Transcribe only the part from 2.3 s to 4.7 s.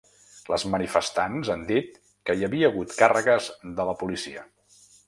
que hi havia hagut càrregues de la policia.